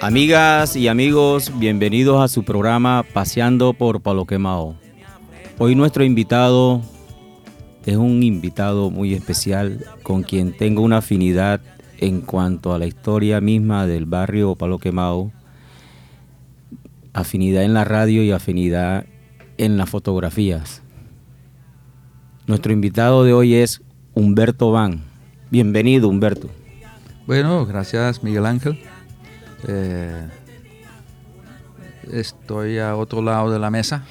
[0.00, 4.76] Amigas y amigos, bienvenidos a su programa Paseando por Palo Quemao.
[5.58, 6.82] Hoy nuestro invitado
[7.84, 11.60] es un invitado muy especial con quien tengo una afinidad
[11.98, 15.32] en cuanto a la historia misma del barrio Palo Quemao,
[17.12, 19.04] afinidad en la radio y afinidad
[19.56, 20.80] en las fotografías.
[22.46, 23.82] Nuestro invitado de hoy es
[24.14, 25.02] Humberto Van.
[25.50, 26.48] Bienvenido, Humberto.
[27.26, 28.78] Bueno, gracias Miguel Ángel.
[29.66, 30.28] Eh,
[32.12, 34.04] estoy a otro lado de la mesa.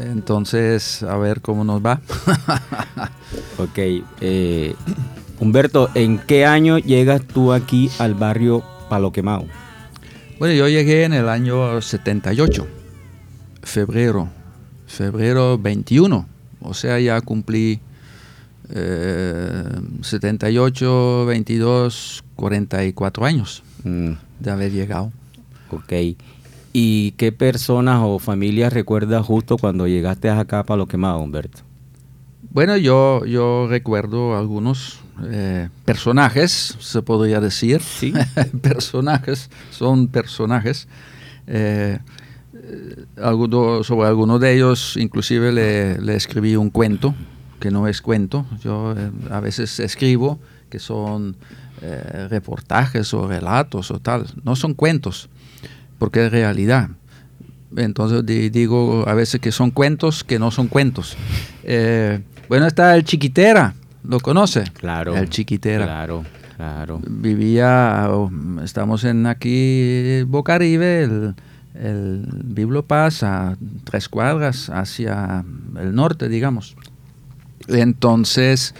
[0.00, 2.00] Entonces, a ver cómo nos va.
[3.58, 3.78] Ok,
[4.20, 4.74] eh,
[5.40, 9.46] Humberto, ¿en qué año llegas tú aquí al barrio Palo Quemao?
[10.38, 12.66] Bueno, yo llegué en el año 78,
[13.64, 14.28] febrero,
[14.86, 16.26] febrero 21.
[16.60, 17.80] O sea, ya cumplí
[18.70, 19.64] eh,
[20.02, 25.12] 78, 22, 44 años Mm, de haber llegado.
[25.70, 25.92] ok.
[26.72, 31.60] ¿Y qué personas o familias recuerdas justo cuando llegaste acá a Palo Quemao, Humberto?
[32.50, 37.80] Bueno, yo, yo recuerdo algunos eh, personajes, se podría decir.
[37.82, 38.12] Sí.
[38.62, 40.88] personajes, son personajes.
[41.46, 41.98] Eh,
[42.54, 47.14] eh, alguno- sobre algunos de ellos, inclusive le, le escribí un cuento,
[47.60, 48.46] que no es cuento.
[48.62, 50.38] Yo eh, a veces escribo
[50.70, 51.36] que son
[51.82, 54.26] eh, reportajes o relatos o tal.
[54.44, 55.28] No son cuentos,
[55.98, 56.90] porque es realidad.
[57.76, 61.16] Entonces di- digo a veces que son cuentos que no son cuentos.
[61.64, 64.64] Eh, bueno, está el Chiquitera, ¿lo conoce?
[64.72, 65.14] Claro.
[65.16, 65.84] El Chiquitera.
[65.84, 66.24] Claro,
[66.56, 67.00] claro.
[67.06, 68.30] Vivía, oh,
[68.64, 71.34] estamos en aquí Bocaribe, el,
[71.74, 75.44] el Biblo Paz, a tres cuadras hacia
[75.78, 76.74] el norte, digamos.
[77.68, 78.74] Entonces,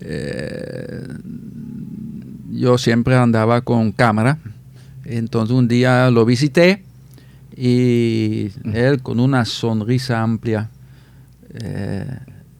[0.00, 1.06] eh,
[2.50, 4.38] yo siempre andaba con cámara.
[5.04, 6.84] Entonces un día lo visité
[7.56, 10.70] y él con una sonrisa amplia
[11.54, 12.06] eh,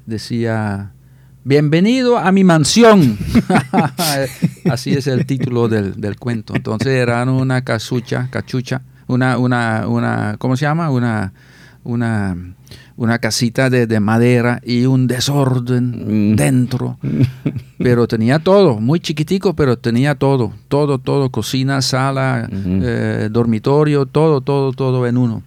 [0.07, 0.93] decía,
[1.45, 3.19] bienvenido a mi mansión.
[4.71, 6.55] Así es el título del, del cuento.
[6.57, 10.91] Entonces era una casucha, cachucha, una, una, una, ¿cómo se llama?
[10.91, 11.33] Una,
[11.85, 12.37] una,
[12.97, 16.37] una casita de, de madera y un desorden Mm.
[16.37, 16.99] dentro.
[17.79, 24.43] Pero tenía todo, muy chiquitico, pero tenía todo, todo, todo, cocina, sala, eh, dormitorio, todo,
[24.43, 25.43] todo, todo en uno.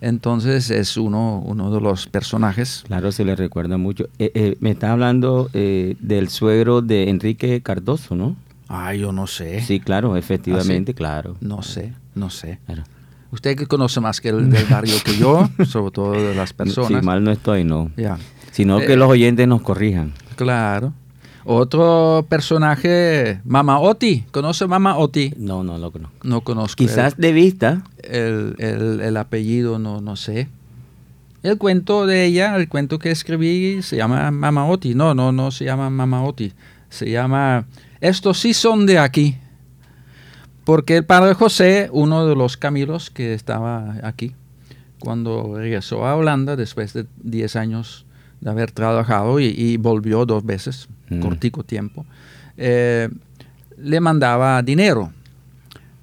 [0.00, 2.82] Entonces es uno, uno de los personajes.
[2.86, 4.08] Claro, se le recuerda mucho.
[4.18, 8.36] Eh, eh, me está hablando eh, del suegro de Enrique Cardoso, ¿no?
[8.68, 9.60] Ay, yo no sé.
[9.62, 10.96] Sí, claro, efectivamente, ¿Ah, sí?
[10.96, 11.36] claro.
[11.40, 12.58] No sé, no sé.
[12.66, 12.82] Claro.
[13.36, 16.88] Usted que conoce más que el del barrio que yo, sobre todo de las personas.
[16.88, 17.90] Si mal no estoy, no.
[18.50, 20.12] Sino que Eh, los oyentes nos corrijan.
[20.36, 20.92] claro.
[21.48, 24.24] Otro personaje, Mama Oti.
[24.32, 25.32] ¿Conoce Mama Oti?
[25.36, 26.16] No, no lo conozco.
[26.24, 26.76] No conozco.
[26.76, 27.82] Quizás de vista.
[28.02, 30.48] el, el- el apellido, no, no sé.
[31.44, 34.94] El cuento de ella, el cuento que escribí, se llama Mama Oti.
[34.96, 36.52] No, no, no se llama Mama Oti.
[36.88, 37.66] Se llama
[38.00, 39.36] Estos sí son de aquí.
[40.66, 44.34] Porque el padre José, uno de los Camilos que estaba aquí,
[44.98, 48.04] cuando regresó a Holanda después de 10 años
[48.40, 51.20] de haber trabajado y, y volvió dos veces, Mm.
[51.20, 52.04] cortico tiempo,
[52.56, 53.08] eh,
[53.78, 55.12] le mandaba dinero.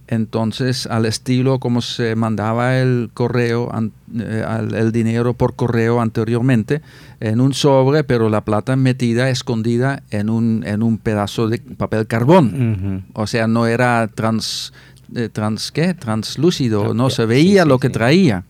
[0.08, 3.72] Entonces, al estilo como se mandaba el correo,
[4.19, 6.81] eh, el dinero por correo anteriormente,
[7.22, 12.06] en un sobre, pero la plata metida, escondida en un, en un pedazo de papel
[12.06, 13.06] carbón.
[13.14, 14.74] O sea, no era trans,
[15.16, 15.94] eh, trans ¿qué?
[15.94, 17.94] translúcido, Tra- no se veía sí, lo que sí.
[17.94, 18.44] traía.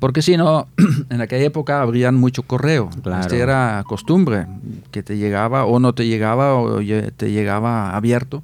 [0.00, 0.66] Porque si no,
[1.10, 2.88] en aquella época habrían mucho correo.
[3.02, 3.20] Claro.
[3.20, 4.46] Este era costumbre,
[4.90, 8.42] que te llegaba o no te llegaba o te llegaba abierto.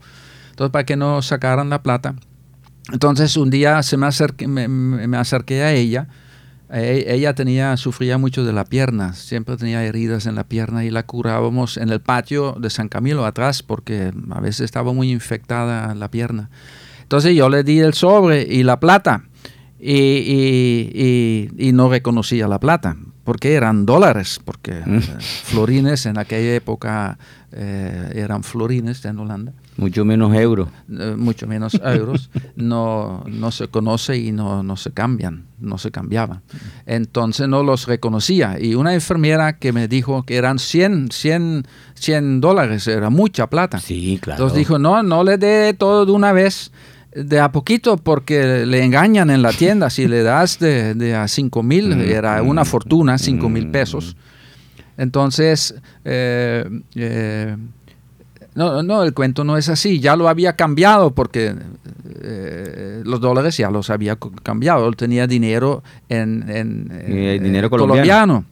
[0.58, 2.16] Entonces, para que no sacaran la plata.
[2.92, 5.16] Entonces, un día se me, acerqué, me,
[5.62, 6.08] a ella.
[6.68, 10.90] E- ella tenía, sufría mucho de la pierna, siempre tenía heridas en la pierna y
[10.90, 15.94] la curábamos en el patio de San Camilo atrás porque a veces estaba muy infectada
[15.94, 16.50] la pierna.
[17.02, 19.22] Entonces yo le di el sobre y la plata
[19.78, 22.96] y- y- y no reconocía la plata
[23.28, 24.96] porque eran dólares, porque Mm.
[24.96, 25.02] eh,
[25.44, 27.18] florines en aquella época
[27.52, 29.52] eh, eran florines en Holanda.
[29.76, 30.68] Mucho menos euros.
[30.90, 35.90] eh, mucho menos euros, no, no se conoce y no, no se cambian, no se
[35.90, 36.40] cambiaban.
[36.86, 38.56] Entonces no los reconocía.
[38.58, 43.78] Y una enfermera que me dijo que eran 100, 100, 100 dólares, era mucha plata.
[43.78, 44.38] Sí, claro.
[44.38, 46.70] Entonces dijo, no, no le dé todo de una vez,
[47.24, 49.90] de a poquito, porque le engañan en la tienda.
[49.90, 53.72] Si le das de, de a 5 mil, Mm, era una fortuna, 5 mil mm.
[53.72, 54.16] pesos.
[54.96, 55.74] Entonces,
[56.04, 56.64] eh,
[56.96, 57.56] eh,
[58.54, 60.00] no, no, el cuento no es así.
[60.00, 61.54] Ya lo había cambiado porque
[62.22, 64.88] eh, los dólares ya los había cambiado.
[64.88, 68.44] Él tenía dinero en, en- en, dinero eh, colombiano.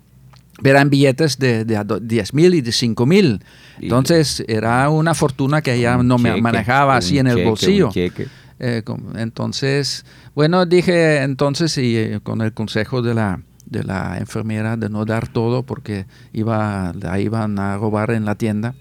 [0.63, 3.43] Pero eran billetes de, de a do- 10 mil y de 5 mil.
[3.81, 7.91] Entonces era una fortuna que ella Un no me manejaba así en el cheque, bolsillo.
[8.59, 8.83] Eh,
[9.17, 10.05] entonces,
[10.35, 15.05] bueno, dije entonces y eh, con el consejo de la, de la enfermera de no
[15.05, 18.75] dar todo porque iba, la iban a robar en la tienda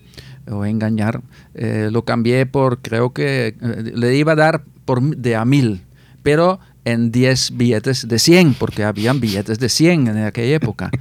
[0.49, 1.21] o engañar,
[1.55, 5.83] eh, lo cambié por, creo que eh, le iba a dar por, de a mil,
[6.23, 10.91] pero en 10 billetes de 100, porque habían billetes de 100 en aquella época.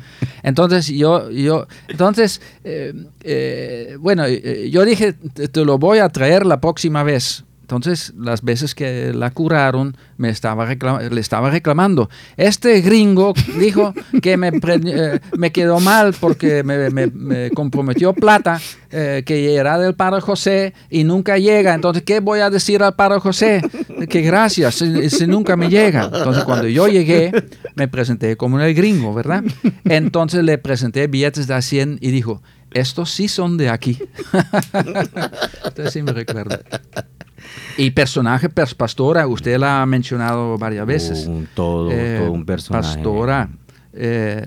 [0.43, 6.47] Entonces yo, yo entonces, eh, eh, bueno, eh, yo dije, te lo voy a traer
[6.47, 7.45] la próxima vez.
[7.65, 12.11] Entonces, las veces que la curaron, me estaba le estaba reclamando.
[12.37, 18.61] Este gringo dijo que me, eh, me quedó mal porque me, me- me comprometió plata,
[18.91, 21.73] eh, que era del Padre José y nunca llega.
[21.73, 23.63] Entonces, ¿qué voy a decir al Padre José?
[24.11, 26.05] Que gracias, si, si nunca me llega.
[26.05, 27.33] Entonces, cuando yo llegué,
[27.77, 29.43] me presenté como el gringo, ¿verdad?
[29.85, 33.99] Entonces le presenté billetes de a 100 y dijo, estos sí son de aquí.
[35.65, 36.59] Entonces sí me recuerdo.
[37.77, 41.27] Y personaje, pers- pastora, usted la ha mencionado varias veces.
[41.27, 42.95] Un todo, Eh, todo un personaje.
[42.95, 43.49] Pastora.
[43.93, 44.47] eh,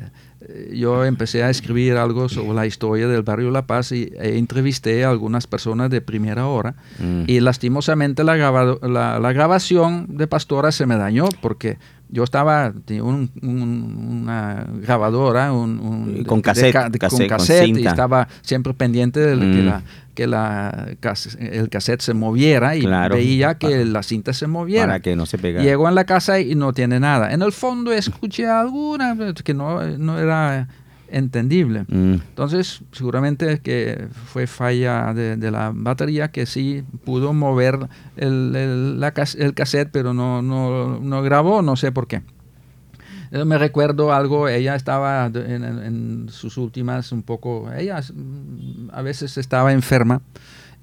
[0.72, 5.04] yo empecé a escribir algo sobre la historia del barrio La Paz y e entrevisté
[5.04, 6.76] a algunas personas de primera hora.
[7.00, 7.24] Mm.
[7.28, 8.38] Y lastimosamente la,
[8.82, 11.78] la, la grabación de Pastora se me dañó porque
[12.10, 17.20] yo estaba, tenía un- un- una grabadora un, un- Con cassette, de ca- de- cassette,
[17.20, 19.66] con con cassette y estaba siempre pendiente de que, Mm.
[19.66, 19.82] la,
[20.16, 23.16] que la, cas- el cassette se moviera y Claro.
[23.16, 24.86] veía que la cinta se moviera.
[24.88, 25.64] Para que no se pegara.
[25.64, 27.32] Llego en la casa y no tiene nada.
[27.34, 30.68] En el fondo escuché alguna que no, no era
[31.10, 31.86] entendible.
[31.88, 32.14] Mm.
[32.14, 39.00] Entonces, seguramente que fue falla de, de la batería que sí pudo mover el, el,
[39.00, 42.22] la el cassette, pero no, no, no grabó, no sé por qué.
[43.32, 48.02] Eh, Me recuerdo algo, ella estaba en, sus últimas un poco, ella
[48.92, 50.22] a veces estaba enferma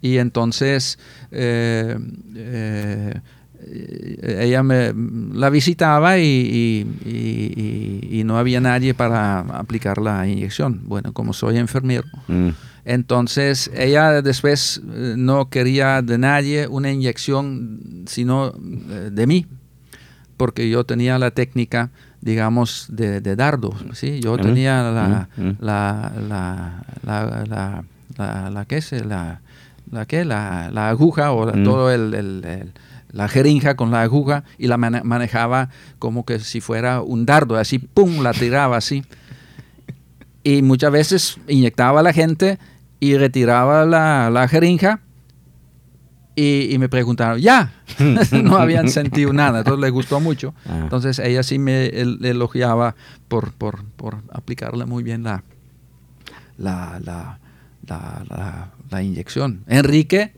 [0.01, 0.99] y entonces
[1.31, 1.97] eh,
[2.35, 3.21] eh,
[4.23, 4.93] ella me
[5.33, 7.55] la visitaba y, y- y-
[8.11, 10.83] y- y no había nadie para aplicar la inyección.
[10.85, 12.49] Bueno, como soy enfermero, Mm.
[12.85, 18.53] entonces ella después eh, no quería de nadie una inyección, sino
[18.91, 19.47] eh, de mí,
[20.37, 21.91] porque yo tenía la técnica,
[22.21, 23.75] digamos, de, de dardo.
[23.93, 24.21] ¿sí?
[24.21, 27.85] Yo Mm, tenía la, mm, la, la, la, la,
[28.19, 28.93] la, la- ¿qué es?
[29.07, 29.41] La,
[29.91, 30.25] la, ¿qué?
[30.25, 31.65] la, la aguja o la- Mm.
[31.65, 32.73] todo el, el- el-
[33.15, 37.57] la jeringa con la aguja y la mane- manejaba como que si fuera un dardo,
[37.57, 39.05] así, pum, la tiraba así.
[40.43, 42.59] Y muchas veces inyectaba a la gente
[43.01, 45.01] y retiraba la, la jeringa
[46.37, 47.73] y, y me preguntaron, ya,
[48.33, 50.53] no habían sentido nada, entonces le gustó mucho.
[50.67, 50.81] Ah.
[50.83, 52.97] Entonces ella sí me el- elogiaba
[53.29, 55.45] por, por, por aplicarle muy bien la,
[56.59, 57.39] la, la,
[58.29, 59.65] la- la inyección.
[59.67, 60.35] Enrique,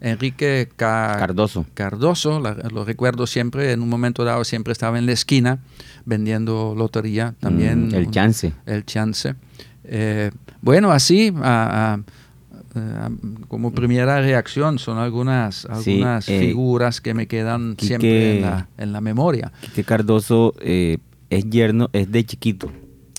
[0.00, 1.66] Enrique Ca- Cardoso.
[1.74, 5.58] Cardoso, la- lo recuerdo siempre, en un momento dado siempre estaba en la esquina
[6.04, 8.52] vendiendo lotería, también Mm, el un- chance.
[8.66, 9.34] el chance.
[9.84, 10.30] Eh,
[10.62, 13.10] bueno, así, a- a- a-
[13.48, 18.42] como primera reacción, son algunas, Sí, algunas eh, figuras que me quedan Quique- siempre en
[18.42, 19.52] la, en la memoria.
[19.60, 20.98] Quique Cardoso eh,
[21.30, 22.70] es yerno, es de chiquito.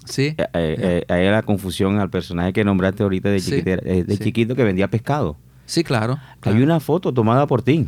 [0.06, 4.04] Sí, Eh, eh, eh, ahí la confusión al personaje que nombraste ahorita de Sí, eh,
[4.08, 4.24] de sí.
[4.24, 5.38] chiquito que vendía pescado.
[5.70, 6.18] Sí, claro.
[6.40, 6.58] claro.
[6.58, 7.88] Hay una foto tomada por ti.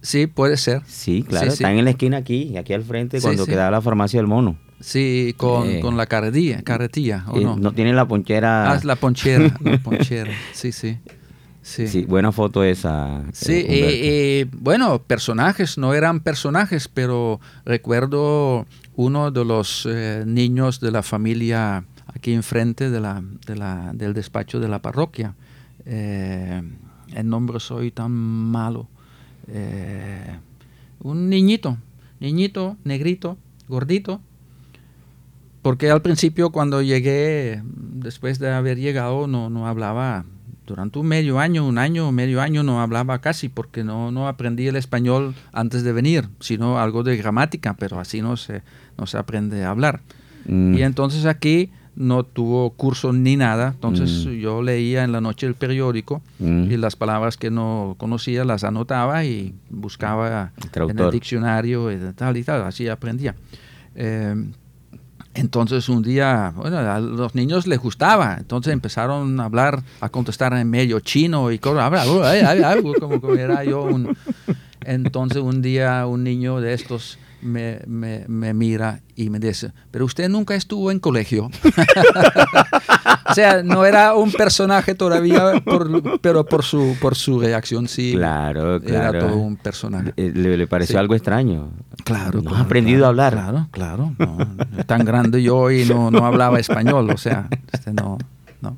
[0.00, 0.82] Sí, puede ser.
[0.86, 1.62] Sí, claro, Sí, sí.
[1.62, 3.50] están en la esquina aquí, aquí al frente, Sí, cuando sí.
[3.50, 4.56] quedaba la farmacia del mono.
[4.80, 5.80] Sí, con, Eh.
[5.80, 7.56] con la carretilla, carretilla, ¿o Eh, no?
[7.56, 8.72] no tiene la ponchera.
[8.72, 10.32] Ah, es la ponchera, la ponchera.
[10.52, 10.98] Sí, sí.
[11.64, 11.86] Sí.
[11.86, 13.22] Sí, buena foto esa.
[13.32, 20.80] Sí, eh, y, bueno, personajes, no eran personajes, pero recuerdo uno de los eh, niños
[20.80, 25.36] de la familia aquí enfrente de la, de la, del despacho de la parroquia.
[27.14, 28.88] El nombre soy tan malo.
[29.48, 30.38] Eh,
[31.00, 31.76] un niñito,
[32.20, 33.36] niñito, negrito,
[33.68, 34.20] gordito.
[35.62, 40.24] Porque al principio cuando llegué, después de haber llegado, no, no hablaba
[40.66, 44.66] durante un medio año, un año, medio año no hablaba casi porque no, no aprendí
[44.66, 48.62] el español antes de venir, sino algo de gramática, pero así no se,
[48.96, 50.00] no se aprende a hablar.
[50.46, 50.74] Mm.
[50.74, 54.30] Y entonces aquí no tuvo curso ni nada, entonces Mm.
[54.40, 56.70] yo leía en la noche el periódico Mm.
[56.72, 62.12] y las palabras que no conocía las anotaba y buscaba en el diccionario y de
[62.14, 63.34] tal y tal, así aprendía.
[63.94, 64.34] Eh,
[65.34, 70.52] entonces un día, bueno, a los niños les gustaba, entonces empezaron a hablar, a contestar
[70.54, 72.06] en medio chino y cosas,
[73.00, 74.16] como era yo un...
[74.84, 80.04] Entonces un día un niño de estos me, me- me mira y me dice, pero
[80.04, 81.50] usted nunca estuvo en colegio.
[83.30, 88.12] o sea, no era un personaje todavía, por- pero por su, por su reacción sí.
[88.14, 89.18] Claro, claro.
[89.18, 90.12] Era todo un personaje.
[90.16, 90.98] Eh, Le, le pareció Sí.
[90.98, 91.70] algo extraño.
[92.04, 92.38] Claro.
[92.42, 93.68] No claro, has aprendido claro, a hablar.
[93.70, 94.46] Claro, claro.
[94.76, 94.84] no.
[94.84, 98.18] Tan grande yo y no, no hablaba español, o sea, este, no,
[98.60, 98.76] no.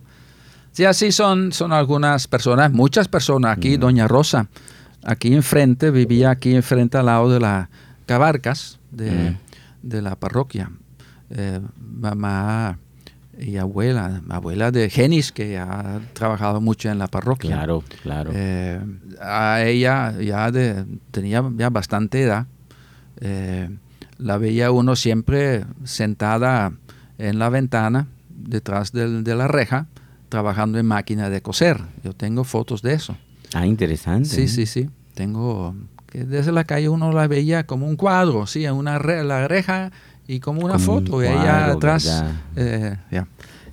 [0.72, 3.56] Sí, así son, son algunas personas, muchas personas.
[3.56, 3.60] Mm.
[3.60, 4.48] Aquí, Doña Rosa,
[5.04, 7.70] aquí enfrente, vivía aquí enfrente al lado de la
[8.06, 9.36] Cabarcas, de, Mm.
[9.82, 10.70] de la parroquia.
[11.30, 12.78] Eh, mamá
[13.38, 17.50] y abuela, abuela de Genis, que ha trabajado mucho en la parroquia.
[17.56, 18.30] Claro, claro.
[18.34, 18.80] Eh,
[19.20, 22.46] a ella ya de- tenía ya bastante edad.
[23.20, 23.68] Eh,
[24.18, 26.72] la veía uno siempre sentada
[27.18, 29.86] en la ventana, detrás del- de la reja,
[30.28, 31.80] trabajando en máquina de coser.
[32.04, 33.16] Yo tengo fotos de eso.
[33.54, 34.28] ah, interesante.
[34.28, 34.90] Sí, sí, sí.
[35.14, 35.74] Tengo
[36.14, 39.48] que desde la calle uno la veía como un cuadro, sí, en una re- la
[39.48, 39.90] reja
[40.28, 41.22] y como una Como un foto.
[41.24, 42.96] y ella atrás, eh,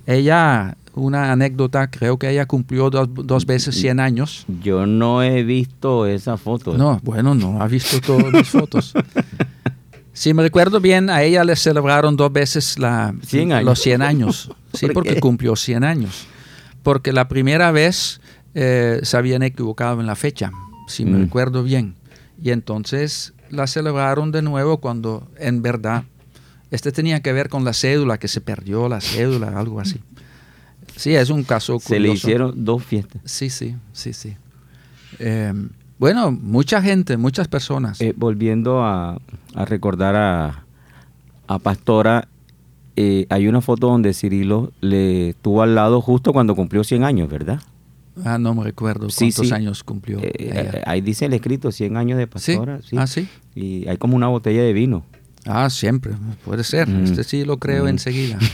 [0.06, 4.44] ella, una anécdota, creo que ella cumplió dos, dos veces 100 años.
[4.60, 6.76] Yo no he visto esa foto.
[6.76, 8.92] No, bueno, no ha visto todas mis fotos.
[10.14, 13.64] Si me recuerdo bien, a ella le celebraron dos veces la, 100 años.
[13.64, 14.50] los 100 años.
[14.74, 16.26] Sí, ¿Por porque cumplió 100 años.
[16.82, 18.20] Porque la primera vez
[18.54, 20.50] eh, se habían equivocado en la fecha,
[20.86, 21.22] si me Mm.
[21.22, 21.94] recuerdo bien.
[22.42, 26.04] Y entonces la celebraron de nuevo cuando en verdad
[26.70, 30.00] este tenía que ver con la cédula, que se perdió la cédula, algo así.
[30.96, 31.88] Sí, es un caso curioso.
[31.88, 33.20] Se le hicieron dos fiestas.
[33.24, 34.36] Sí, sí, sí, sí.
[35.18, 35.52] Eh,
[35.98, 38.00] bueno, mucha gente, muchas personas.
[38.00, 39.20] Eh, volviendo a,
[39.54, 40.64] a recordar a,
[41.46, 42.28] a Pastora,
[42.96, 47.28] eh, hay una foto donde Cirilo le estuvo al lado justo cuando cumplió 100 años,
[47.28, 47.60] ¿verdad?
[48.24, 49.54] Ah, no me recuerdo Sí, cuántos sí.
[49.54, 50.18] años cumplió.
[50.20, 52.52] Eh, eh, ahí dice el escrito 100 años de ¿Sí?
[52.56, 52.80] Pastora.
[52.96, 53.28] Ah, sí.
[53.54, 55.04] Y hay como una botella de vino.
[55.44, 56.12] Ah, siempre,
[56.44, 56.86] puede ser.
[56.88, 57.04] Mm.
[57.04, 57.88] Este sí lo creo Mm.
[57.88, 58.38] enseguida.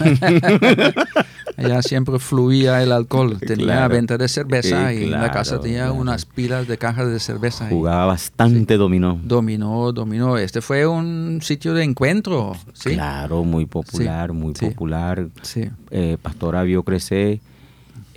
[1.56, 3.36] Allá siempre fluía el alcohol.
[3.40, 3.94] Tenía Claro.
[3.94, 5.94] venta de cerveza Sí, y en la casa tenía claro.
[5.94, 7.66] unas pilas de cajas de cerveza.
[7.66, 9.18] y Jugaba bastante dominó.
[9.24, 10.38] Dominó, dominó.
[10.38, 12.52] Este fue un sitio de encuentro.
[12.74, 12.90] Sí.
[12.90, 15.26] Claro, muy popular, muy popular.
[15.42, 15.64] Sí.
[15.90, 17.40] Eh, Pastora vio crecer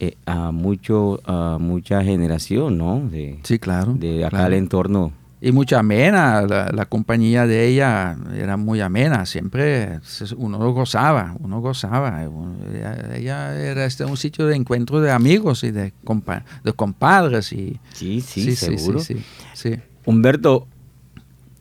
[0.02, 3.00] eh, a mucho a mucha generación, ¿no?
[3.10, 3.94] De, Sí, claro.
[3.94, 4.46] de acá claro.
[4.48, 5.14] al entorno.
[5.44, 10.00] Y mucha amena, la, la compañía de ella era muy amena, siempre
[10.38, 12.22] uno lo gozaba, uno gozaba.
[12.24, 17.54] ella, ella era este, un sitio de encuentro de amigos y de, compa- de compadres.
[17.54, 19.00] Y, Sí, sí, seguro.
[19.00, 19.16] Sí,
[19.56, 19.80] sí, sí.
[20.06, 20.68] Humberto,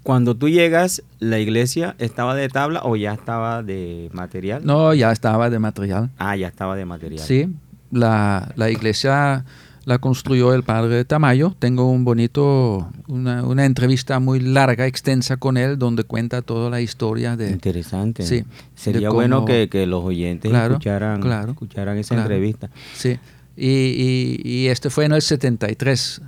[0.02, 4.60] cuando tú llegas, ¿la iglesia estaba de tabla o ya estaba de material?
[4.64, 6.10] No, ya estaba de material.
[6.18, 7.24] Ah, ya estaba de material.
[7.26, 7.48] Sí,
[7.90, 9.44] la, la iglesia
[9.86, 11.56] la construyó el padre Tamayo.
[11.58, 16.80] Tengo un bonito, una, una entrevista muy larga, extensa con él, donde cuenta toda la
[16.80, 17.50] historia de...
[17.50, 18.22] Interesante.
[18.24, 18.44] Sí,
[18.76, 22.30] Sería bueno que, que los oyentes Claro, escucharan, claro, escucharan esa claro.
[22.30, 22.70] entrevista.
[22.94, 23.18] Sí,
[23.56, 26.20] y, y- y este fue en el 73.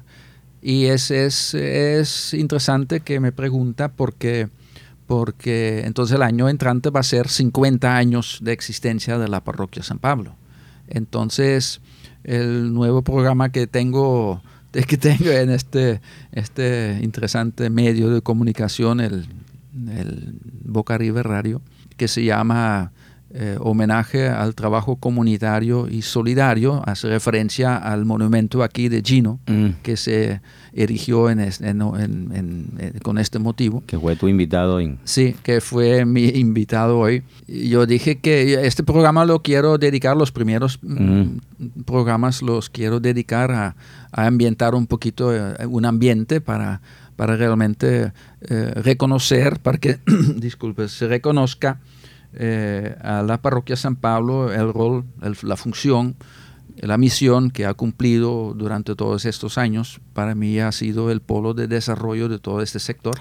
[0.63, 4.49] Y es, es, es interesante que me pregunta porque,
[5.07, 9.83] porque entonces el año entrante va a ser 50 años de existencia de la parroquia
[9.83, 10.35] San Pablo.
[10.93, 11.81] Entonces,
[12.25, 16.01] el nuevo programa que tengo, que tengo en este,
[16.33, 19.27] este interesante medio de comunicación, el,
[19.89, 21.63] el Boca River Radio,
[21.97, 22.93] que se llama
[23.35, 29.69] eh, Homenaje al Trabajo Comunitario y Solidario, hace referencia al monumento aquí de Gino, Mm,
[29.83, 30.41] que se
[30.75, 33.83] erigió en es- en- en- en- con este motivo.
[33.87, 34.99] que fue tu invitado en...
[35.05, 37.23] Sí, que fue mi invitado hoy.
[37.47, 41.41] Yo dije que este programa lo quiero dedicar, los primeros mm, Mm.
[41.85, 43.77] programas los quiero dedicar a,
[44.13, 46.81] a ambientar un poquito eh, un ambiente para,
[47.17, 48.13] para realmente
[48.43, 49.99] eh, reconocer, para que,
[50.37, 51.79] disculpe, se reconozca
[52.35, 56.17] eh, a la parroquia San Pablo el rol, el- la función,
[56.77, 60.01] la misión que ha cumplido durante todos estos años.
[60.15, 63.15] Para mí ha sido el polo de desarrollo de todo este sector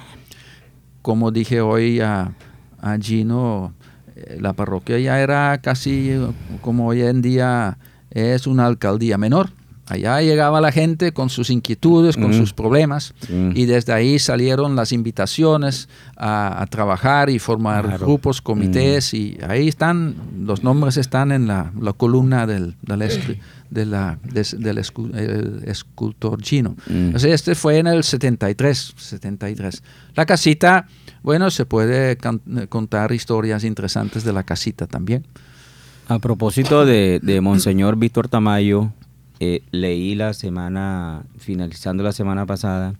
[1.01, 2.33] como dije hoy a,
[2.79, 3.73] a Gino,
[4.15, 6.11] eh, la parroquia ya era casi
[6.61, 7.79] como hoy en día
[8.11, 9.49] es una alcaldía menor.
[9.91, 12.33] Allá llegaba la gente con sus inquietudes, con Mm.
[12.33, 13.51] sus problemas, Mm.
[13.55, 17.97] y desde ahí salieron las invitaciones a, a trabajar y formar Claro.
[18.05, 18.07] Mm.
[18.07, 23.39] grupos, comités, y ahí están, los nombres están en la, la columna del, del, escri-
[23.69, 26.77] de la- des- del escu- el escultor chino.
[26.87, 27.15] Mm.
[27.17, 29.83] Este fue en el 73, 73.
[30.15, 30.87] La casita,
[31.21, 35.25] bueno, se puede can- contar historias interesantes de la casita también.
[36.07, 38.91] A propósito de, de Monseñor Víctor Tamayo,
[39.43, 42.93] eh, leí la semana, finalizando la semana pasada,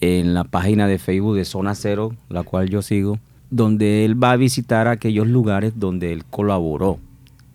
[0.00, 3.18] en la página de Facebook de Zona Cero, la cual yo sigo,
[3.50, 6.98] donde él va a visitar aquellos lugares donde él colaboró.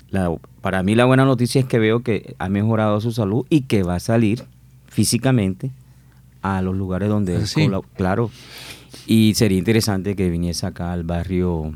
[0.09, 3.61] La- para mí la buena noticia es que veo que ha mejorado su salud y
[3.61, 4.43] que va a salir
[4.87, 5.71] físicamente
[6.41, 7.61] a los lugares donde él Sí.
[7.67, 8.31] colab- Claro.
[9.05, 11.75] Y sería interesante que viniese acá al barrio.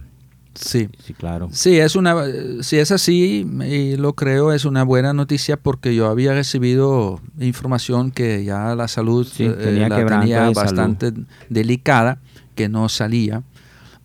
[0.64, 0.90] Sí.
[1.06, 1.50] Sí, claro.
[1.52, 2.16] Sí, es una,
[2.62, 8.12] si es así, y lo creo, es una buena noticia porque yo había recibido información
[8.12, 11.14] que ya la salud Sí, eh, tenía la tenía de bastante
[11.50, 12.20] delicada,
[12.56, 13.44] que no salía,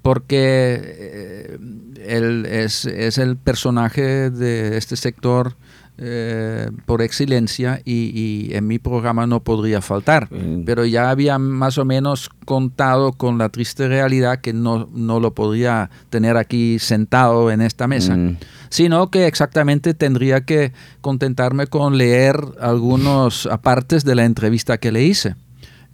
[0.03, 1.59] porque eh,
[2.07, 5.57] él es, es el personaje de este sector
[6.01, 8.13] eh, por excelencia y,
[8.51, 10.29] y en mi programa no podría faltar.
[10.33, 10.63] Mm.
[10.65, 15.35] Pero ya había más o menos contado con la triste realidad que no, no lo
[15.35, 18.37] podría tener aquí sentado en esta mesa, Mm.
[18.71, 25.03] sino que exactamente tendría que contentarme con leer algunos apartes de la entrevista que le
[25.05, 25.35] hice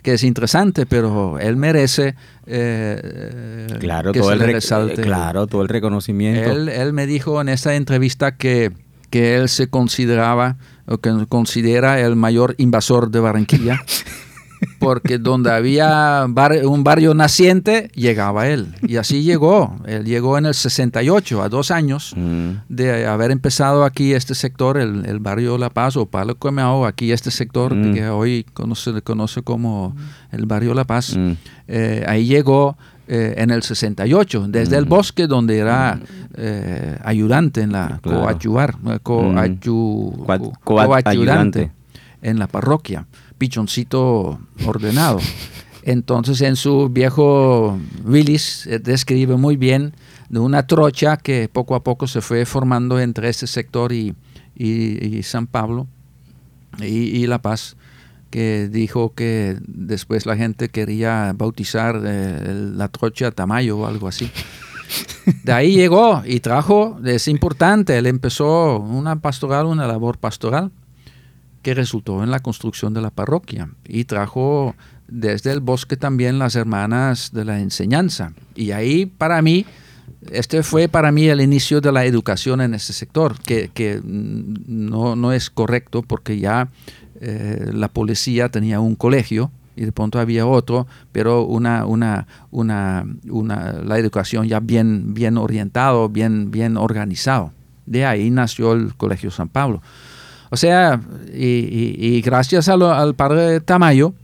[0.02, 2.14] que es interesante, pero él merece
[2.46, 5.00] eh, Claro, que todo se el le resalte.
[5.00, 6.50] claro, todo el reconocimiento.
[6.50, 8.70] Él, él me dijo en esta entrevista que,
[9.14, 10.56] que él se consideraba
[10.88, 13.80] o que considera el mayor invasor de Barranquilla,
[14.80, 18.74] porque donde había bar- un barrio naciente, llegaba él.
[18.82, 19.76] Y así llegó.
[19.86, 22.50] Él llegó en el 68, a dos años Mm.
[22.68, 27.12] de haber empezado aquí este sector, el, el barrio La Paz o Palo Comeao, aquí
[27.12, 27.94] este sector Mm.
[27.94, 29.94] que hoy se le conoce como
[30.32, 31.16] el barrio La Paz.
[31.16, 31.32] Mm.
[31.68, 32.76] Eh, ahí llegó
[33.08, 34.88] eh, en el 68, desde el Mm.
[34.88, 36.00] bosque donde era
[36.36, 38.22] eh, ayudante en la Claro.
[38.22, 41.02] coayuvar, coayu- Coa- co- coayudante.
[41.04, 41.72] coayudante
[42.22, 43.06] en la parroquia,
[43.38, 45.20] pichoncito ordenado.
[45.82, 49.92] Entonces en su viejo Willis eh, describe muy bien
[50.30, 54.14] de una trocha que poco a poco se fue formando entre este sector y,
[54.56, 55.86] y- y San Pablo
[56.80, 57.76] y, y La Paz,
[58.34, 64.28] que dijo que después la gente quería bautizar eh, la trocha Tamayo o algo así.
[65.44, 70.72] De ahí llegó y trajo, es importante, él empezó una pastoral, una labor pastoral
[71.62, 74.74] que resultó en la construcción de la parroquia y trajo
[75.06, 78.32] desde el bosque también las hermanas de la enseñanza.
[78.56, 79.64] Y ahí para mí,
[80.32, 84.54] este fue para mí el inicio de la educación en ese sector, que, que mm,
[84.66, 86.68] no, no es correcto porque ya
[87.26, 93.04] eh, la policía tenía un colegio y de pronto había otro, pero una, una, una,
[93.28, 97.50] una, la educación ya bien, bien orientado, bien, bien organizado.
[97.86, 99.82] De ahí nació el Colegio San Pablo.
[100.50, 101.00] O sea,
[101.34, 104.14] y, y- y gracias lo- al padre Tamayo,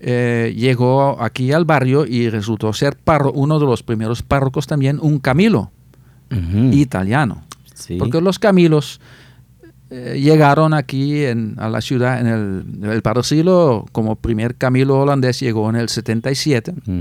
[0.00, 4.98] eh, llegó aquí al barrio y resultó ser parro- uno de los primeros párrocos también,
[5.00, 5.70] un Camilo
[6.72, 7.42] italiano.
[7.74, 7.96] Sí.
[7.98, 9.00] Porque los Camilos
[9.90, 14.98] eh, llegaron aquí en, a la ciudad, en el, el padre Silo, como primer Camilo
[15.00, 17.00] holandés, llegó en el 77, Mm.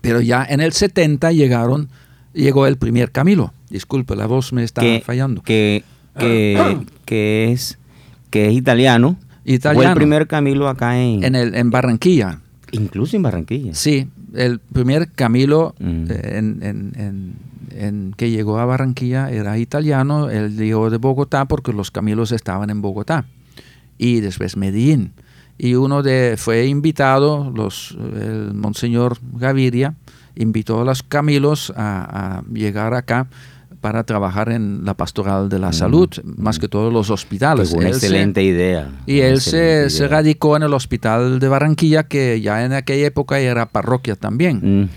[0.00, 1.88] pero ya en el 70 llegaron,
[2.32, 3.52] llegó el primer Camilo.
[3.70, 5.42] Disculpe, la voz me está que, fallando.
[5.42, 5.84] Que,
[6.18, 7.78] que, que es,
[8.30, 9.16] que es italiano.
[9.44, 9.90] Fue Italiano.
[9.90, 12.38] el primer Camilo acá en, En, el, en Barranquilla.
[12.70, 13.74] incluso en Barranquilla.
[13.74, 16.04] Sí, el primer Camilo Mm.
[16.10, 17.34] eh, en, en- en-
[17.76, 22.70] en que llegó a Barranquilla era italiano, él llegó de Bogotá porque los Camilos estaban
[22.70, 23.24] en Bogotá
[23.98, 25.12] y después Medellín.
[25.58, 29.94] Y uno de fue invitado, los, el Monseñor Gaviria
[30.34, 33.26] invitó a los Camilos a, a llegar acá
[33.80, 35.72] para trabajar en la pastoral de la Mm.
[35.72, 37.72] salud, más que todos los hospitales.
[37.72, 38.88] una Él se- excelente idea.
[39.06, 43.66] y él se, radicó en el hospital de Barranquilla, que ya en aquella época era
[43.66, 44.60] parroquia también.
[44.82, 44.88] Mm.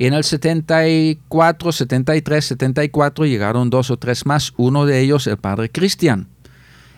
[0.00, 5.36] Y en el 74, 73, 74 llegaron dos o tres más, uno de ellos el
[5.36, 6.26] padre Cristian.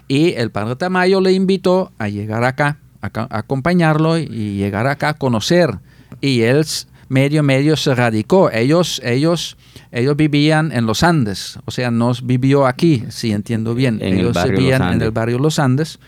[0.06, 5.14] Y el padre Tamayo le invitó a llegar acá, a, acompañarlo y llegar acá a
[5.14, 5.80] conocer.
[6.20, 6.64] Y él
[7.08, 8.52] medio medio se radicó.
[8.52, 9.56] Ellos, ellos,
[9.90, 13.98] ellos vivían en los Andes, o sea, no vivió aquí, si entiendo bien.
[14.00, 15.06] En el ellos barrio vivían Los en Andes.
[15.06, 15.98] el barrio Los Andes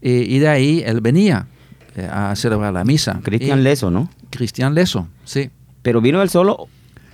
[0.00, 1.48] y, y de ahí él venía
[1.96, 3.18] eh, a celebrar la misa.
[3.24, 4.08] Cristian Leso, ¿no?
[4.30, 5.50] Cristian Leso, sí.
[5.84, 6.66] Pero vino él solo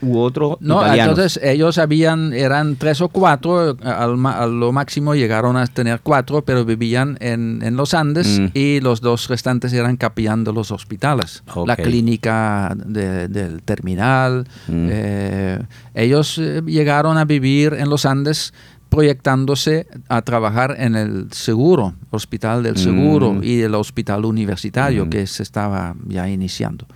[0.02, 1.18] u otros No, italianos.
[1.18, 6.40] entonces ellos habían, eran tres o cuatro, al a lo máximo llegaron a tener cuatro,
[6.42, 8.46] pero vivían en, en los Andes Mm.
[8.54, 11.42] y los dos restantes eran capellando los hospitales.
[11.66, 14.46] La clínica de- del terminal.
[14.68, 14.88] Mm.
[14.90, 15.58] eh,
[15.92, 18.54] ellos eh, llegaron a vivir en los Andes
[18.88, 23.44] proyectándose a trabajar en el seguro, hospital del seguro Mm.
[23.44, 26.86] y el hospital universitario que se estaba ya iniciando.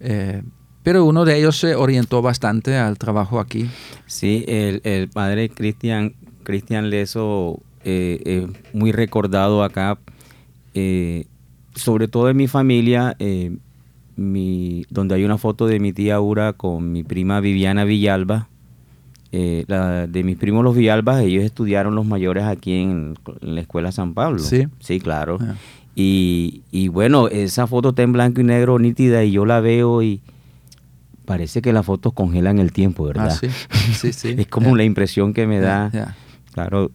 [0.00, 0.42] Eh,
[0.88, 3.68] pero uno de ellos se orientó bastante al trabajo aquí.
[4.06, 9.98] Sí, el, el padre Cristian Cristian Leso eh, es muy recordado acá,
[10.72, 11.26] eh,
[11.74, 13.54] sobre todo en mi familia, eh,
[14.16, 18.48] mi, donde hay una foto de mi tía Aura con mi prima Viviana Villalba.
[19.32, 23.60] eh, la, de mis primos los Villalbas, ellos estudiaron los mayores aquí en, en la
[23.60, 24.38] escuela San Pablo.
[24.38, 24.66] Sí.
[24.80, 25.38] Sí, claro.
[25.40, 25.54] Ah.
[25.94, 30.02] Y, y bueno, esa foto está en blanco y negro nítida y yo la veo
[30.02, 30.20] y
[31.28, 33.28] parece que las fotos congelan el tiempo, ¿verdad?
[33.30, 33.48] Ah, sí,
[33.92, 34.34] sí, sí.
[34.38, 35.90] es como la impresión que me da.
[36.54, 36.90] Claro.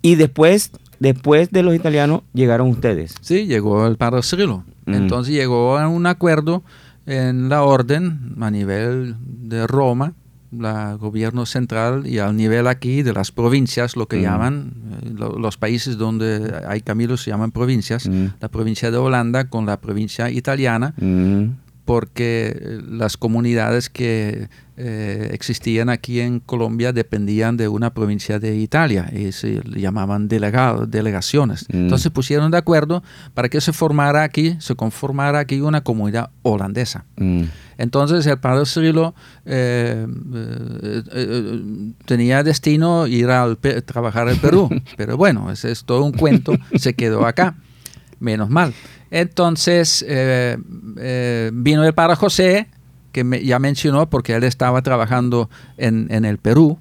[0.00, 3.14] Y después, después de los italianos, llegaron ustedes.
[3.20, 4.64] Sí, llegó el padre Cirilo.
[4.86, 4.94] Mm.
[4.94, 6.62] Entonces llegó a un acuerdo
[7.06, 10.12] en la orden a nivel de Roma,
[10.56, 14.22] la gobierno central y al nivel aquí de las provincias, lo que Mm.
[14.22, 18.26] llaman, eh, lo- los países donde hay caminos se llaman provincias, Mm.
[18.40, 21.46] la provincia de Holanda con la provincia italiana, Mm,
[21.84, 29.08] porque las comunidades que eh, existían aquí en Colombia dependían de una provincia de Italia
[29.14, 31.66] y se llamaban delegado- delegaciones.
[31.68, 31.76] Mm.
[31.76, 33.02] Entonces pusieron de acuerdo
[33.34, 37.04] para que se formara aquí, se conformara aquí una comunidad holandesa.
[37.16, 37.42] mm,
[37.78, 40.06] Entonces el padre Cirilo eh,
[41.12, 46.54] eh, tenía destino ir a trabajar al Perú, pero bueno, ese es todo un cuento,
[46.76, 47.56] se quedó acá,
[48.24, 48.74] menos mal.
[49.10, 50.56] Entonces eh,
[50.98, 52.68] eh, vino el padre José,
[53.12, 56.78] que me- ya mencionó porque él estaba trabajando en, en el Perú,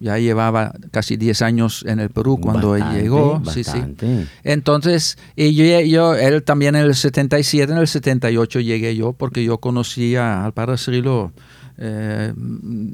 [0.00, 3.42] ya llevaba casi 10 años en el Perú cuando bastante, él llegó.
[3.52, 3.70] Sí, sí.
[3.70, 4.26] bastante.
[4.42, 9.44] Entonces, y yo, yo- él también en el 77, en el 78 llegué yo, porque
[9.44, 11.32] yo conocía al padre Cirilo
[11.78, 12.32] eh,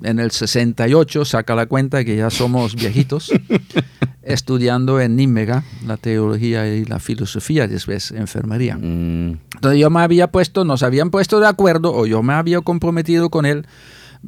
[0.03, 3.31] en el 68, saca la cuenta que ya somos viejitos,
[4.23, 8.77] estudiando en Nímega la teología y la filosofía, después enfermería.
[8.77, 12.61] Mm, Entonces yo me había puesto, nos habían puesto de acuerdo, o yo me había
[12.61, 13.67] comprometido con él,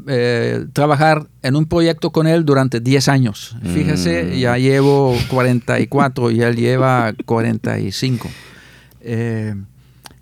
[0.07, 3.57] eh, trabajar en un proyecto con él durante 10 años.
[3.75, 4.38] Fíjese, Mm.
[4.38, 8.29] ya llevo 44 y él lleva 45.
[9.03, 9.55] Eh,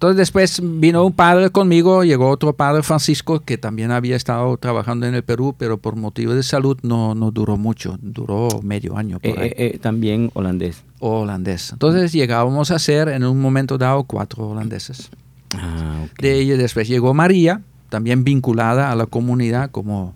[0.00, 5.04] entonces después vino un padre conmigo, llegó otro padre Francisco que también había estado trabajando
[5.06, 9.18] en el Perú, pero por motivo de salud no, no duró mucho, duró medio año.
[9.20, 10.82] Por eh, ahí eh, eh, también holandés.
[11.00, 11.72] holandés.
[11.72, 15.10] Entonces llegábamos a ser en un momento dado cuatro holandeses.
[15.54, 16.18] Ah, ok.
[16.22, 17.60] De ella después llegó María,
[17.90, 20.14] también vinculada a la comunidad como,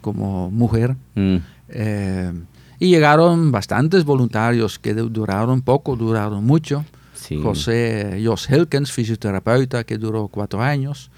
[0.00, 0.96] como mujer.
[1.16, 1.36] Mm,
[1.68, 2.32] Eh,
[2.78, 6.84] y llegaron bastantes voluntarios que du- duraron poco, duraron mucho.
[7.22, 7.40] Sí.
[7.42, 11.10] José Jos Hilkens, fisioterapeuta, que duró cuatro años.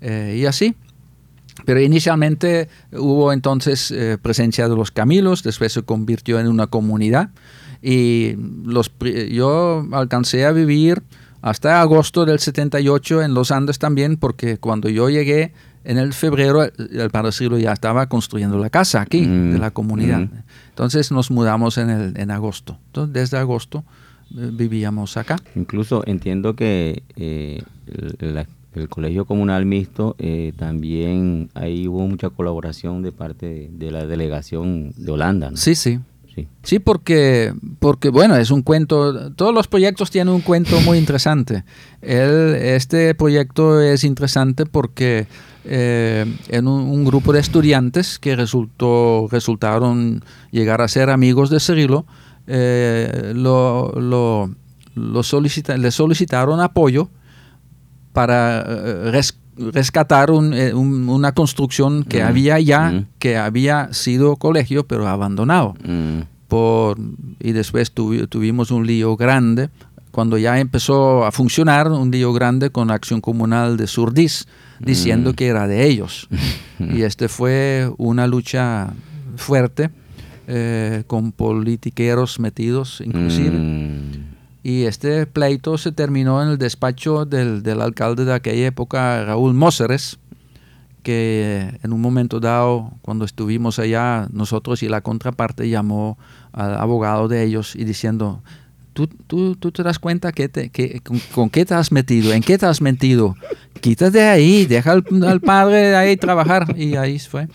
[0.00, 0.74] eh, y así.
[1.64, 7.30] Pero inicialmente hubo entonces eh, presencia de los Camilos, después se convirtió en una comunidad
[7.80, 8.90] y los,
[9.30, 11.02] yo alcancé a vivir
[11.42, 15.52] hasta agosto del 78 en los Andes también, porque cuando yo llegué
[15.84, 20.20] en el febrero, el, Padre ya estaba construyendo la casa aquí Mm, de la comunidad.
[20.20, 20.30] mm.
[20.70, 22.78] Entonces nos mudamos en, el, en agosto.
[22.86, 23.84] Entonces desde agosto
[24.34, 25.36] vivíamos acá.
[25.54, 27.62] Incluso entiendo que eh,
[28.18, 33.68] el, la- el colegio comunal mixto eh, también ahí hubo mucha colaboración de parte de,
[33.72, 35.50] de la delegación de Holanda.
[35.52, 35.56] ¿no?
[35.56, 36.00] Sí, sí.
[36.34, 36.48] Sí.
[36.64, 41.62] Sí, porque, porque bueno, es un cuento, todos los proyectos tienen un cuento muy interesante.
[42.02, 45.28] El, este proyecto es interesante porque
[45.64, 51.60] eh, en un, un grupo de estudiantes que resultó, resultaron llegar a ser amigos de
[51.60, 52.04] Cirilo,
[52.46, 54.50] eh, lo, lo,
[54.94, 57.08] lo solicita- le solicitaron apoyo
[58.12, 63.06] para eh, res- rescatar un, eh, un- una construcción que Mm, había ya, mm.
[63.18, 65.74] que había sido colegio, pero abandonado.
[65.84, 66.98] Mm, Por,
[67.40, 69.70] y después tuvi- tuvimos un lío grande,
[70.12, 74.46] cuando ya empezó a funcionar, un lío grande con la Acción Comunal de Surdís,
[74.78, 75.34] diciendo Mm.
[75.34, 76.28] que era de ellos.
[76.78, 78.92] y este fue una lucha
[79.36, 79.90] fuerte,
[80.46, 83.50] eh, con politiqueros metidos inclusive.
[83.50, 89.24] mm, Y este pleito se terminó en el despacho del, del alcalde de aquella época,
[89.24, 90.18] Raúl Móceres,
[91.02, 96.16] que en un momento dado, cuando estuvimos allá, nosotros y la contraparte llamó
[96.52, 98.42] al abogado de ellos y diciendo,
[98.94, 102.32] ¿tú, tú, tú te das cuenta que te, que, con, con qué te has metido?
[102.32, 103.36] ¿En qué te has metido?
[103.82, 106.74] Quítate de ahí, deja al, al padre ahí trabajar.
[106.78, 107.48] Y ahí fue.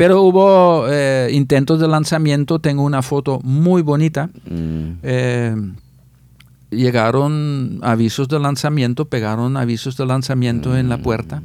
[0.00, 2.58] Pero hubo eh, intentos de lanzamiento.
[2.58, 4.30] Tengo una foto muy bonita.
[4.48, 4.92] Mm.
[5.02, 5.54] Eh,
[6.70, 11.42] llegaron avisos de lanzamiento, pegaron avisos de lanzamiento en la puerta.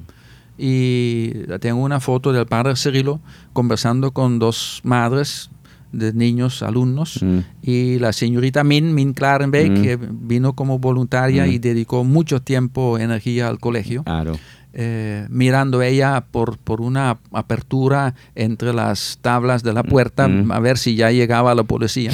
[0.57, 3.19] Y tengo una foto del padre Cirilo
[3.51, 5.49] conversando con dos madres
[5.91, 7.39] de niños alumnos Mm.
[7.61, 9.81] y la señorita Min, Min Klarenbeek, Mm.
[9.81, 11.51] que vino como voluntaria Mm.
[11.51, 14.33] y dedicó mucho tiempo, energía al colegio Claro.
[14.75, 20.51] Eh, mirando ella por, por una apertura entre las tablas de la puerta Mm.
[20.51, 22.11] a ver si ya llegaba la policía.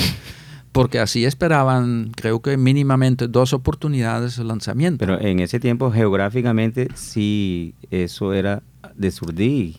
[0.71, 5.00] Porque así esperaban, creo que mínimamente dos oportunidades de lanzamiento.
[5.06, 8.62] Pero en ese tiempo, geográficamente, sí, eso era
[8.95, 9.78] de Surdí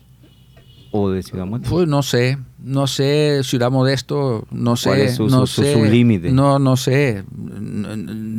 [0.92, 1.68] o de Ciudad Muerta.
[1.68, 5.62] Pues no sé, no sé, Ciudad Modesto, no sé, ¿Cuál es su- no su- su-
[5.62, 6.30] sé, su límite?
[6.30, 7.24] No, no sé,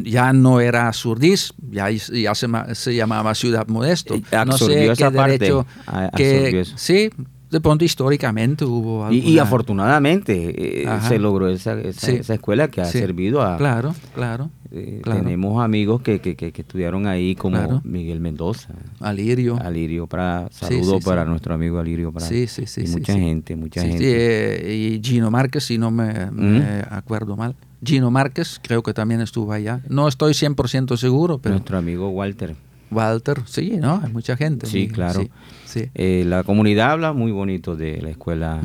[0.03, 4.15] ya no era Surdís, ya, ya se, se llamaba Ciudad Modesto.
[4.15, 6.73] Eh, no absorbió sé esa qué parte, derecho, a- que, absorbió eso.
[6.77, 7.09] sí,
[7.53, 12.15] de pronto históricamente hubo Y, afortunadamente eh, se logró esa, esa, Sí.
[12.15, 12.97] esa escuela que ha Sí.
[12.99, 13.57] servido a...
[13.57, 15.21] Claro, claro, eh, claro.
[15.21, 17.81] Tenemos amigos que, que, que, que estudiaron ahí como Claro.
[17.83, 19.57] Miguel Mendoza, Alirio.
[19.61, 22.81] Alirio para saludo sí, para nuestro amigo Alirio para Sí, sí, sí.
[22.85, 23.99] y mucha gente, mucha gente.
[24.03, 26.63] eh, y Gino Márquez, si no me, me Mm.
[26.89, 27.55] acuerdo mal.
[27.85, 29.81] Gino Márquez, creo que también estuvo allá.
[29.89, 32.55] No estoy 100% seguro, pero nuestro amigo Walter.
[32.89, 34.01] Walter, sí, ¿no?
[34.03, 34.67] Hay mucha gente.
[34.67, 35.25] Sí, claro.
[35.73, 35.89] Sí.
[35.95, 38.61] Eh, la comunidad habla muy bonito de la escuela.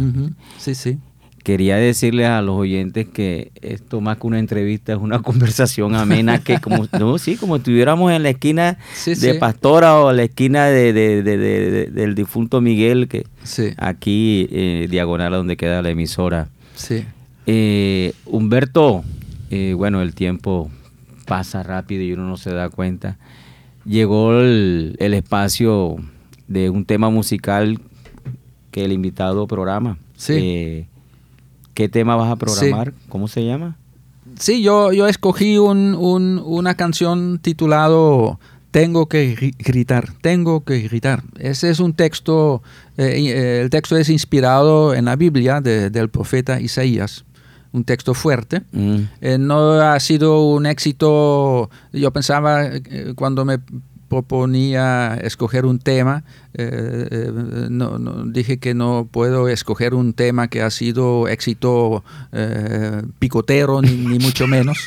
[0.59, 0.99] Sí, sí.
[1.44, 6.40] Quería decirles a los oyentes que esto más que una entrevista es una conversación amena
[6.42, 9.38] que como no sí como estuviéramos en la esquina Sí, de sí.
[9.38, 13.25] Pastora o la esquina de, de- de- de- de- del difunto Miguel que
[13.79, 16.49] aquí eh, diagonal a donde queda la emisora.
[16.75, 17.05] sí.
[17.51, 19.03] Eh, Humberto,
[19.77, 20.71] bueno el tiempo
[21.25, 23.16] pasa rápido y uno no se da cuenta.
[23.87, 25.97] Llegó el, el espacio
[26.49, 27.79] de un tema musical
[28.71, 29.99] que el invitado programa.
[30.17, 30.33] Sí.
[30.37, 30.87] Eh,
[31.75, 32.93] ¿Qué tema vas a programar?
[33.09, 33.77] ¿Cómo se llama?
[34.39, 38.39] Sí, yo, yo escogí un, un- una canción titulado
[38.71, 41.23] Tengo que gri- gritar, tengo que gritar.
[41.39, 42.63] Ese es un texto,
[42.99, 47.25] eh, eh, el texto es inspirado en la Biblia de- del profeta Isaías,
[47.73, 48.61] un texto fuerte.
[48.73, 53.59] Mm, Eh, no ha sido un éxito, yo pensaba eh, cuando me
[54.09, 57.33] proponía escoger un tema, eh, eh,
[57.71, 63.81] no, no- dije que no puedo escoger un tema que ha sido éxito eh, picotero,
[63.83, 64.79] ni, ni mucho menos.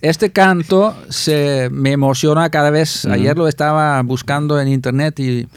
[0.00, 3.04] Este canto se me emociona cada vez.
[3.06, 5.48] Ayer lo estaba buscando en internet y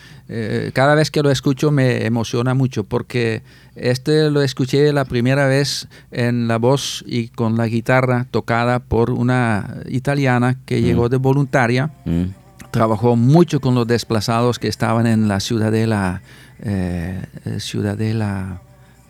[0.74, 3.44] cada vez que lo escucho me emociona mucho porque
[3.76, 9.12] este lo escuché la primera vez en la voz y con la guitarra tocada por
[9.12, 11.92] una italiana que llegó de voluntaria.
[12.06, 12.41] mm.
[12.72, 16.22] Trabajó mucho con los desplazados que estaban en la ciudadela,
[16.62, 18.62] eh, eh, ciudadela,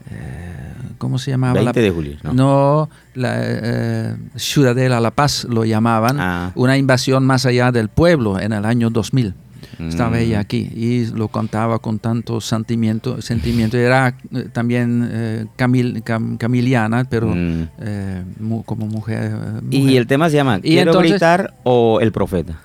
[0.09, 1.53] eh, ¿cómo se llamaba?
[1.53, 2.33] 20 La- de julio, ¿no?
[2.33, 6.51] no, la eh, Ciudadela La Paz lo llamaban, Ah.
[6.55, 9.33] una invasión más allá del pueblo en el año 2000.
[9.79, 10.19] Estaba Mm.
[10.21, 13.19] ella aquí y lo cantaba con tanto sentimiento.
[13.21, 13.77] sentimiento.
[13.77, 17.67] Era eh, también eh, camil- cam- camiliana, pero Mm.
[17.79, 19.31] eh, mu- como mujer.
[19.71, 22.59] Y el tema se llama Y ¿Quiero entonces- gritar o El Profeta?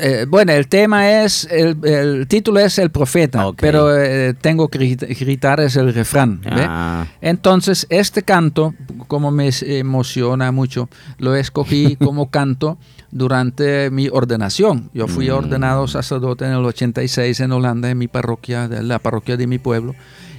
[0.00, 4.78] Eh, bueno, el tema es, el, el título es El Profeta, pero eh, tengo que
[4.80, 6.40] grit- gritar es el refrán.
[6.46, 8.74] Ah, Entonces, este canto,
[9.06, 10.88] como me emociona mucho,
[11.18, 12.76] lo escogí como canto
[13.12, 14.90] durante mi ordenación.
[14.94, 15.34] Yo fui Mm.
[15.34, 19.58] ordenado sacerdote en el 86 en Holanda, en mi parroquia, de la parroquia de mi
[19.58, 19.94] pueblo.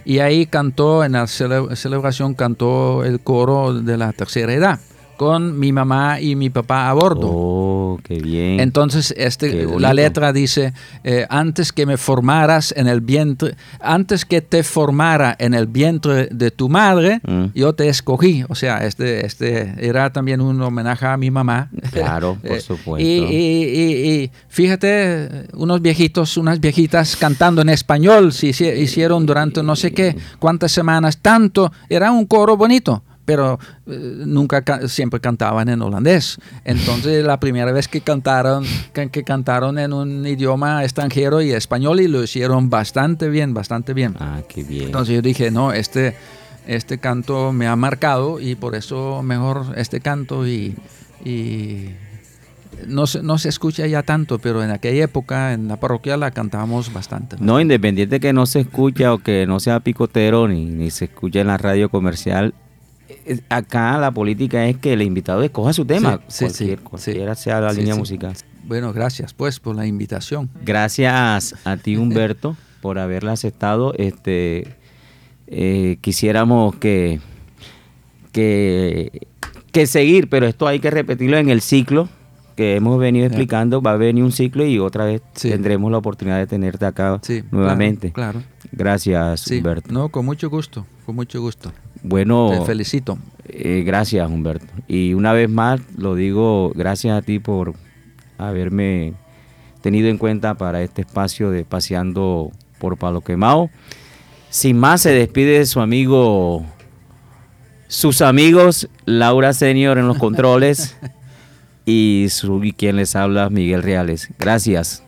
[0.06, 4.80] Y ahí cantó, en la cele- celebración, cantó el coro de la tercera edad,
[5.20, 7.28] con mi mamá y mi papá a bordo.
[7.30, 8.62] oh, qué bien.
[8.62, 10.72] Entonces, este, la letra dice,
[11.04, 16.30] eh, antes que me formaras en el vientre, antes que te formara en el vientre
[16.32, 17.48] de tu madre, Mm.
[17.54, 18.46] yo te escogí.
[18.48, 21.70] O sea, este, este era también un homenaje a mi mamá.
[21.92, 23.06] Claro, por Eh, supuesto.
[23.06, 29.26] Y, y- y- y fíjate, unos viejitos, unas viejitas cantando en español, se hici- hicieron
[29.26, 33.04] durante no sé qué, cuántas semanas, tanto, era un coro bonito.
[33.30, 36.38] Pero eh, nunca, ca- siempre cantaban en holandés.
[36.66, 38.64] Entonces, la primera vez que cantaron,
[38.94, 43.94] que, que cantaron en un idioma extranjero y español, y lo hicieron bastante bien, bastante
[43.94, 44.16] bien.
[44.20, 44.86] Ah, qué bien.
[44.86, 46.16] Entonces yo dije, no, este,
[46.68, 50.76] este canto me ha marcado y por eso mejor este canto y,
[51.24, 51.90] y
[52.88, 56.32] no, se, no se escucha ya tanto, pero en aquella época en la parroquia la
[56.32, 57.36] cantábamos bastante.
[57.40, 61.42] No, independiente que no se escucha o que no sea picotero ni, ni se escucha
[61.42, 62.54] en la radio comercial,
[63.50, 66.84] acá la política es que el invitado escoja su tema, Sí, sí, sí, cualquier- sí.
[67.12, 68.34] cualquiera sea la línea musical.
[68.66, 70.50] Bueno, gracias pues por la invitación.
[70.64, 73.94] Gracias a ti, Humberto, por haberla aceptado.
[73.98, 74.76] Este,
[75.48, 77.20] eh, quisiéramos que,
[78.32, 79.28] que,
[79.72, 82.10] que seguir, pero esto hay que repetirlo en el ciclo
[82.56, 83.82] que hemos venido explicando.
[83.82, 85.50] Va a venir un ciclo y otra vez Sí.
[85.50, 88.12] tendremos la oportunidad de tenerte acá Sí, nuevamente.
[88.12, 88.40] Claro.
[88.40, 88.56] claro.
[88.72, 89.92] Gracias, Sí, Humberto.
[89.92, 91.72] no, con mucho gusto, con mucho gusto.
[92.04, 92.52] Bueno.
[92.52, 93.18] Te felicito.
[93.48, 94.68] Eh, gracias, Humberto.
[94.88, 97.74] Y una vez más, lo digo, gracias a ti por
[98.38, 99.14] haberme
[99.82, 103.70] tenido en cuenta para este espacio de Paseando por Palo Quemado.
[104.50, 106.66] Sin más, se despide de su amigo,
[107.88, 110.98] sus amigos, Laura Senior en los controles
[111.86, 114.30] y, su, quien les habla, Miguel Reales.
[114.40, 115.04] Gracias.